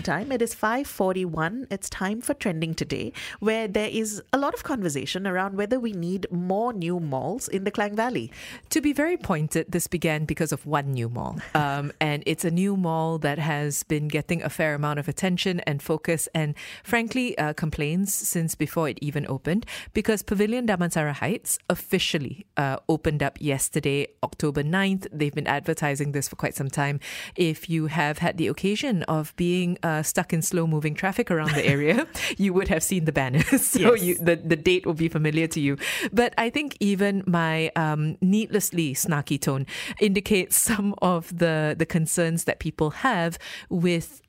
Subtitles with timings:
[0.00, 1.66] meantime, it is 5:41.
[1.70, 5.92] It's time for trending today, where there is a lot of conversation around whether we
[5.92, 8.32] need more new malls in the Klang Valley.
[8.70, 11.36] To be very pointed, this began because of one new mall.
[11.70, 15.60] Um, and it's a new mall that has been getting a fair amount of attention
[15.68, 19.66] and focus, and frankly, uh, complaints since before it even opened.
[19.92, 25.06] Because Pavilion Damansara Heights officially uh, opened up yesterday, October 9th.
[25.12, 26.98] They've been advertising this for quite some time.
[27.36, 31.30] If you have had the occasion of being being uh, stuck in slow moving traffic
[31.30, 32.06] around the area,
[32.44, 33.62] you would have seen the banners.
[33.74, 34.02] so Yes.
[34.06, 35.76] you, the, the date will be familiar to you.
[36.12, 39.66] But I think even my um, needlessly snarky tone
[40.00, 44.22] indicates some of the, the concerns that people have with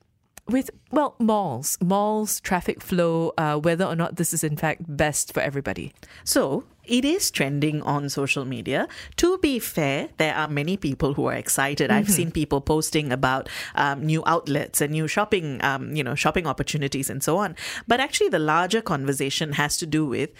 [0.48, 5.32] with well malls malls traffic flow uh, whether or not this is in fact best
[5.32, 5.92] for everybody
[6.24, 8.88] So it is trending on social media.
[9.16, 11.90] To be fair, there are many people who are excited.
[11.90, 16.46] I've seen people posting about um, new outlets and new shopping, um, you know, shopping
[16.46, 17.54] opportunities and so on.
[17.86, 20.30] But actually, the larger conversation has to do with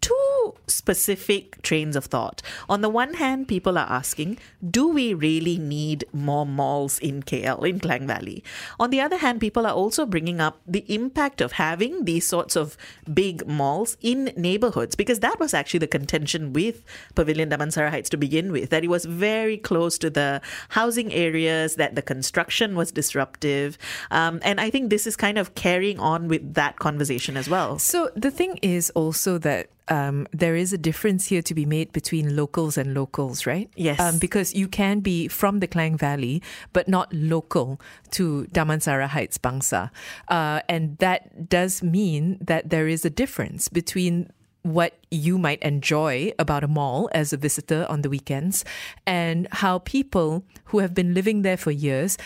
[0.00, 2.42] two specific trains of thought.
[2.68, 7.68] On the one hand, people are asking, do we really need more malls in KL,
[7.68, 8.42] in Klang Valley?
[8.78, 12.56] On the other hand, people are also bringing up the impact of having these sorts
[12.56, 12.76] of
[13.12, 18.16] big malls in neighborhoods, because that was actually the contention with Pavilion Damansara Heights to
[18.16, 22.92] begin with, that it was very close to the housing areas, that the construction was
[22.92, 23.76] disruptive.
[24.10, 27.78] Um, and I think this is kind of carrying on with that conversation as well.
[27.78, 31.92] So the thing is also that um, there is a difference here to be made
[31.92, 33.68] between locals and locals, right?
[33.76, 34.00] Yes.
[34.00, 36.42] Um, because you can be from the Klang Valley,
[36.72, 37.80] but not local
[38.12, 39.90] to Damansara Heights Bangsar.
[40.28, 44.30] Uh, and that does mean that there is a difference between
[44.62, 48.64] what you might enjoy about a mall as a visitor on the weekends
[49.06, 52.18] and how people who have been living there for years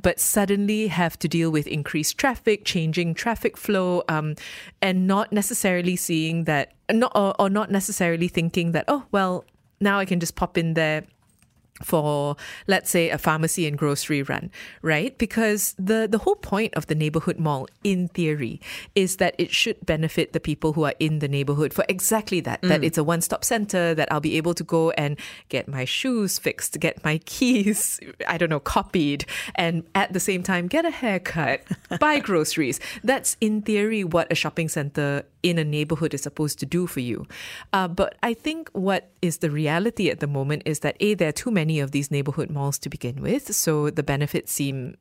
[0.00, 4.34] but suddenly have to deal with increased traffic, changing traffic flow, um,
[4.80, 9.44] and not necessarily seeing that, not, or, or not necessarily thinking that, oh, well,
[9.80, 11.04] now I can just pop in there
[11.82, 14.50] for let's say a pharmacy and grocery run
[14.82, 15.16] right?
[15.18, 18.60] Because the the whole point of the neighborhood mall in theory
[18.94, 22.60] is that it should benefit the people who are in the neighborhood for exactly that
[22.62, 25.18] that it's a one stop center that I'll be able to go and
[25.48, 29.24] get my shoes fixed get my keys I don't know copied
[29.54, 31.62] and at the same time get a haircut
[32.00, 32.80] buy groceries.
[33.02, 37.00] That's in theory what a shopping center in a neighborhood is supposed to do for
[37.00, 37.26] you.
[37.72, 41.28] Uh, but I think what is the reality at the moment is that a there
[41.28, 44.96] are too many of these neighborhood malls to begin with, so the benefits seem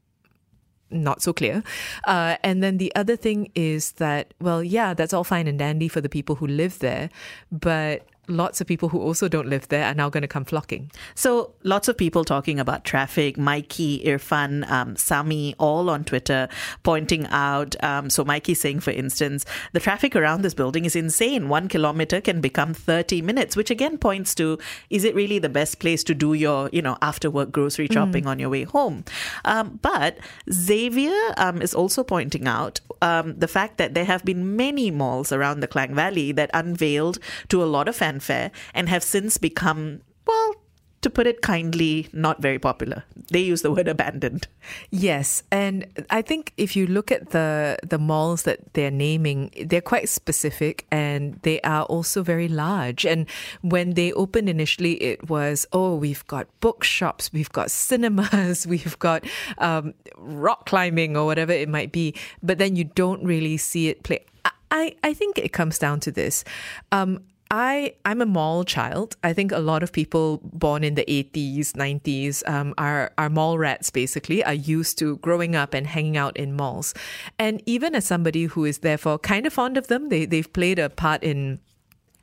[0.89, 1.63] not so clear.
[2.05, 5.88] Uh, and then the other thing is that, well, yeah, that's all fine and dandy
[5.88, 7.09] for the people who live there,
[7.51, 10.91] but lots of people who also don't live there are now going to come flocking.
[11.15, 13.38] So lots of people talking about traffic.
[13.38, 16.47] Mikey, Irfan, um, Sami, all on Twitter
[16.83, 17.81] pointing out.
[17.83, 21.49] Um, so Mikey saying, for instance, the traffic around this building is insane.
[21.49, 24.57] One kilometer can become 30 minutes, which again points to,
[24.89, 28.27] is it really the best place to do your, you know, after work grocery shopping
[28.27, 29.05] on your way home?
[29.45, 30.17] Um, but
[30.51, 35.31] Xavier um, is also pointing out um, the fact that there have been many malls
[35.31, 40.01] around the Klang Valley that unveiled to a lot of fanfare and have since become,
[40.25, 40.55] well,
[41.01, 43.03] to put it kindly, not very popular.
[43.31, 44.47] They use the word abandoned.
[44.89, 49.89] Yes, and I think if you look at the the malls that they're naming, they're
[49.94, 53.06] quite specific and they are also very large.
[53.06, 53.29] And
[53.61, 59.23] when they opened initially, it was oh, we've got bookshops, we've got cinemas, we've got
[59.59, 62.16] um, rock climbing or whatever it might be.
[62.41, 64.25] But then you don't really see it play.
[64.44, 66.44] I I, I think it comes down to this.
[66.91, 69.16] Um, I I'm a mall child.
[69.24, 73.58] I think a lot of people born in the 80s, 90s um, are are mall
[73.58, 73.90] rats.
[73.90, 76.94] Basically, are used to growing up and hanging out in malls.
[77.40, 80.80] And even as somebody who is therefore kind of fond of them, they they've played
[80.80, 81.60] a part in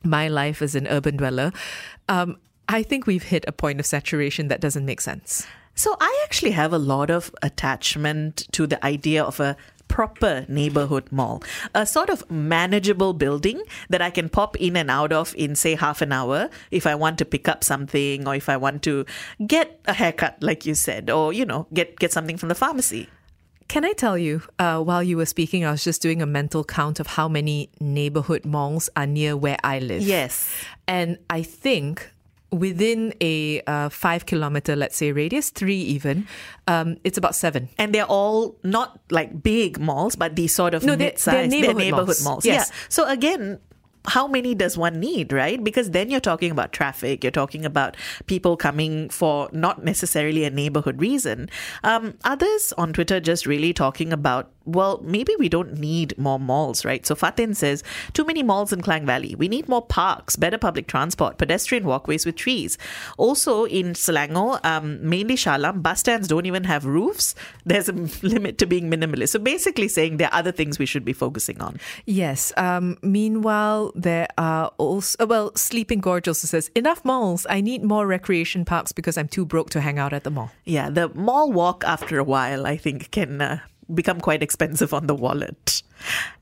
[0.03, 1.53] my life as an urban dweller.
[2.09, 2.37] Um,
[2.69, 5.47] I think we've hit a point of saturation that doesn't make sense.
[5.75, 9.57] So I actually have a lot of attachment to the idea of a
[9.95, 11.41] proper neighborhood mall,
[11.73, 15.77] a sort of manageable building that I can pop in and out of in, say,
[15.77, 19.07] half an hour if I want to pick up something or if I want to
[19.47, 23.09] get a haircut, like you said, or, you know, get, get something from the pharmacy.
[23.69, 26.65] Can I tell you, uh, while you were speaking, I was just doing a mental
[26.65, 30.03] count of how many neighborhood malls are near where I live.
[30.03, 30.53] Yes.
[30.89, 32.11] And I think
[32.55, 36.27] within a uh, five kilometer, let's say, radius, three even,
[36.69, 37.69] um, it's about seven.
[37.79, 41.75] And they're all not like big malls, but these sort of No, they're- mid-sized, they're
[41.75, 42.25] neighborhood malls.
[42.25, 42.47] malls.
[42.47, 42.71] Yes.
[42.71, 42.77] Yeah.
[42.89, 43.59] So again,
[44.07, 45.65] how many does one need, right?
[45.65, 47.97] Because then you're talking about traffic, you're talking about
[48.27, 51.49] people coming for not necessarily a neighborhood reason.
[51.83, 56.85] Um, others on Twitter just really talking about, well, maybe we don't need more malls,
[56.85, 57.05] right?
[57.07, 57.83] So Fatin says,
[58.13, 59.35] too many malls in Klang Valley.
[59.35, 62.79] We need more parks, better public transport, pedestrian walkways with trees.
[63.19, 67.35] Also in Selangor, um, mainly Shah Alam, bus stands don't even have roofs.
[67.65, 69.31] There's a limit to being minimalist.
[69.31, 71.79] So basically saying there are other things we should be focusing on.
[72.07, 72.53] Yes.
[72.57, 77.47] Um, meanwhile, there are also, uh, well, Sleeping Gorge also says, enough malls.
[77.51, 80.51] I need more recreation parks because I'm too broke to hang out at the mall.
[80.65, 83.59] Yeah, the mall walk after a while, I think, can uh,
[83.93, 85.83] become quite expensive on the wallet.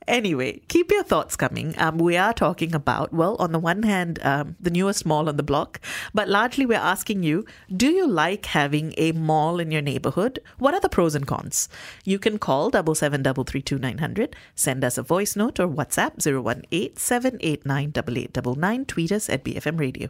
[0.08, 1.74] Anyway, keep your thoughts coming.
[1.78, 5.36] Um, we are talking about, well, on the one hand, um, the newest mall on
[5.36, 5.80] the block,
[6.12, 7.44] but largely we're asking you
[7.74, 10.40] do you like having a mall in your neighborhood?
[10.58, 11.68] What are the pros and cons?
[12.04, 15.60] You can call double seven double three two nine hundred, send us a voice note
[15.60, 20.08] or WhatsApp 018 789 8899, tweet us at BFM Radio.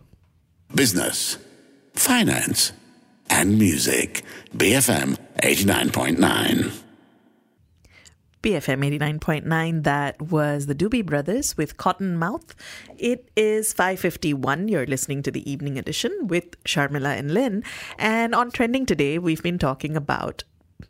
[0.74, 1.36] business,
[1.94, 2.72] finance,
[3.28, 4.22] and music.
[4.56, 6.82] BFM 89.9.
[8.42, 12.56] BFM 89.9 that was the Doobie Brothers with Cotton Mouth.
[12.98, 14.68] It is 5:51.
[14.68, 17.62] You're listening to the evening edition with Sharmila and Lynn.
[18.00, 20.42] And on trending today, we've been talking about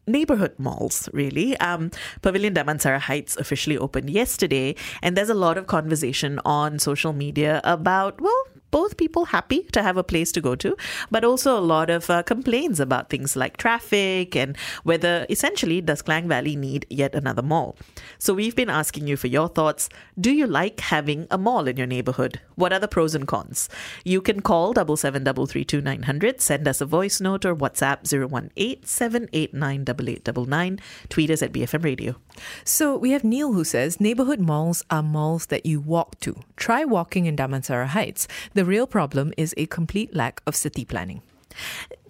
[0.06, 1.90] neighborhood malls really um,
[2.22, 7.60] pavilion damansara heights officially opened yesterday and there's a lot of conversation on social media
[7.62, 10.76] about well both people happy to have a place to go to,
[11.10, 16.02] but also a lot of uh, complaints about things like traffic and whether essentially does
[16.02, 17.76] Klang Valley need yet another mall.
[18.18, 19.88] So we've been asking you for your thoughts.
[20.18, 22.40] Do you like having a mall in your neighborhood?
[22.56, 23.68] What are the pros and cons?
[24.04, 27.44] You can call double seven double three two nine hundred, send us a voice note
[27.44, 30.80] or WhatsApp 018-789-8899.
[31.08, 32.16] Tweet us at BFM Radio.
[32.64, 36.40] So we have Neil who says neighborhood malls are malls that you walk to.
[36.56, 38.28] Try walking in Damansara Heights.
[38.54, 41.22] The real problem is a complete lack of city planning.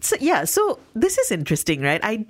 [0.00, 2.00] So yeah, so this is interesting, right?
[2.02, 2.26] I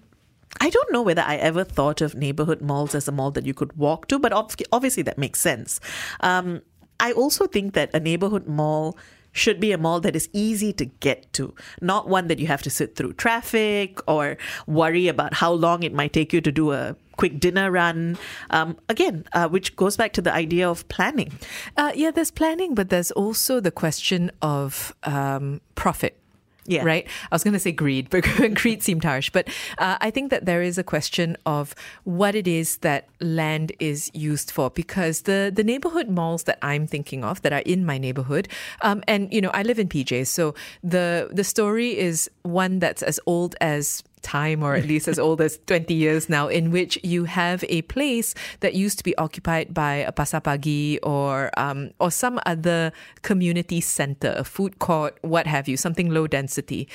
[0.60, 3.54] I don't know whether I ever thought of neighborhood malls as a mall that you
[3.54, 5.80] could walk to, but ob- obviously that makes sense.
[6.20, 6.60] Um,
[7.00, 8.96] I also think that a neighborhood mall
[9.32, 12.62] should be a mall that is easy to get to, not one that you have
[12.62, 14.37] to sit through traffic or
[14.67, 18.19] worry about how long it might take you to do a quick dinner run.
[18.50, 21.32] Um, again, uh, which goes back to the idea of planning.
[21.76, 26.21] Uh, yeah, there's planning, but there's also the question of um, profit.
[26.67, 26.85] Yeah.
[26.85, 27.06] Right?
[27.31, 28.23] I was going to say greed, but
[28.55, 29.31] greed seemed harsh.
[29.31, 29.49] But
[29.79, 31.75] uh, I think that there is a question of
[32.05, 36.87] what it is that land is used for because the, the neighborhood malls that I'm
[36.87, 38.49] thinking of that are in my neighborhood,
[38.82, 43.03] um, and, you know, I live in PJ, so the, the story is one that's
[43.03, 46.98] as old as time or at least as old as 20 years now in which
[47.02, 51.90] you have a place that used to be occupied by a pasar pagi or um,
[52.00, 52.92] or some other
[53.22, 56.88] community center a food court what have you something low density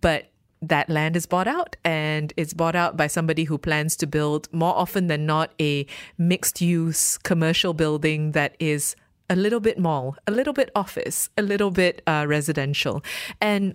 [0.00, 0.30] but
[0.68, 4.48] that land is bought out and it's bought out by somebody who plans to build
[4.52, 5.86] more often than not a
[6.16, 8.96] mixed use commercial building that is
[9.30, 13.02] a little bit mall, a little bit office, a little bit uh, residential.
[13.40, 13.74] And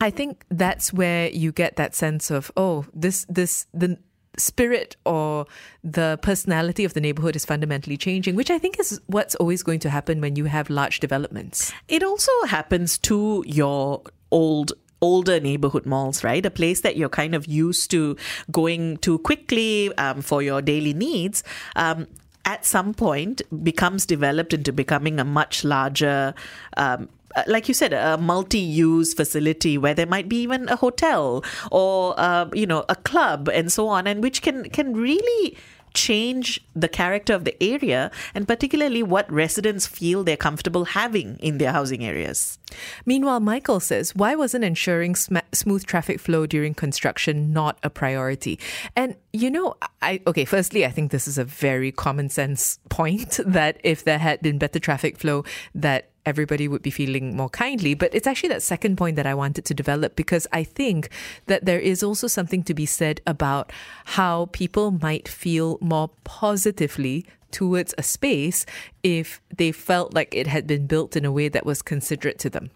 [0.00, 3.98] I think that's where you get that sense of, oh, this, this, the
[4.36, 5.46] spirit or
[5.82, 9.80] the personality of the neighborhood is fundamentally changing, which I think is what's always going
[9.80, 11.72] to happen when you have large developments.
[11.88, 16.44] It also happens to your old older neighborhood malls, right?
[16.44, 18.16] A place that you're kind of used to
[18.50, 21.44] going to quickly um, for your daily needs.
[21.76, 22.08] Um,
[22.48, 26.34] at some point becomes developed into becoming a much larger
[26.78, 31.44] um, uh, like you said, a multi-use facility where there might be even a hotel
[31.70, 35.56] or uh, you know a club and so on, and which can can really
[35.94, 41.58] change the character of the area and particularly what residents feel they're comfortable having in
[41.58, 42.58] their housing areas.
[43.06, 48.58] Meanwhile, Michael says, why wasn't ensuring sm- smooth traffic flow during construction not a priority?
[48.94, 53.40] And, you know, I, okay, firstly, I think this is a very common sense point
[53.44, 57.94] that if there had been better traffic flow, that everybody would be feeling more kindly.
[57.94, 61.08] But it's actually that second point that I wanted to develop because I think
[61.46, 63.72] that there is also something to be said about
[64.04, 68.66] how people might feel more positively towards a space
[69.02, 72.50] if they felt like it had been built in a way that was considerate to
[72.50, 72.70] them.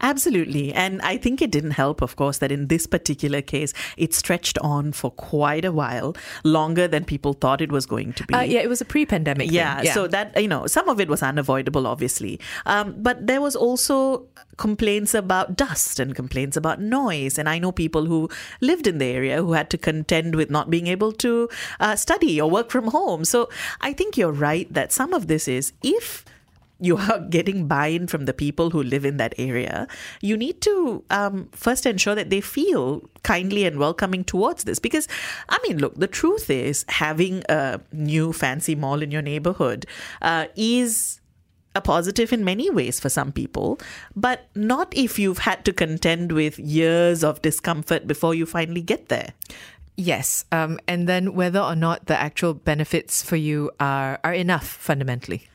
[0.00, 0.72] Absolutely.
[0.72, 4.58] And I think it didn't help, of course, that in this particular case, it stretched
[4.58, 8.34] on for quite a while, longer than people thought it was going to be.
[8.34, 9.50] Uh, yeah, it was a pre-pandemic.
[9.50, 9.94] Yeah, yeah.
[9.94, 14.26] so that you know, some of it was unavoidable, obviously, um, but there was also
[14.56, 17.38] complaints about dust and complaints about noise.
[17.38, 18.28] And I know people who
[18.60, 21.48] lived in the area who had to contend with not being able to
[21.80, 23.24] uh, study or work from home.
[23.24, 23.48] So
[23.80, 26.24] I think you're right that some of this is if
[26.80, 29.86] you are getting buy-in from the people who live in that area,
[30.20, 34.78] you need to um, first ensure that they feel kindly and welcoming towards this.
[34.78, 35.08] Because,
[35.48, 39.86] I mean, look, the truth is having a new fancy mall in your neighborhood
[40.22, 41.20] uh, is
[41.74, 43.78] a positive in many ways for some people,
[44.16, 49.08] but not if you've had to contend with years of discomfort before you finally get
[49.08, 49.32] there.
[49.96, 54.66] Yes, um, and then whether or not the actual benefits for you are are enough
[54.66, 55.48] fundamentally.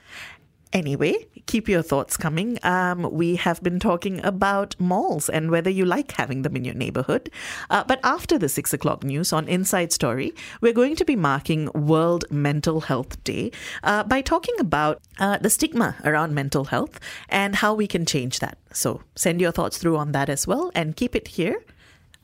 [0.74, 2.58] Anyway, keep your thoughts coming.
[2.64, 6.74] Um, we have been talking about malls and whether you like having them in your
[6.74, 7.30] neighborhood.
[7.70, 11.70] Uh, but after the six o'clock news on Inside Story, we're going to be marking
[11.76, 13.52] World Mental Health Day
[13.84, 17.00] uh, by talking about uh, the stigma around mental health
[17.30, 18.58] and how we can change that.
[18.72, 21.64] So send your thoughts through on that as well and keep it here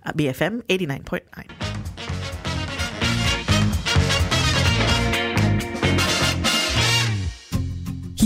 [0.07, 1.68] BFM 89.9.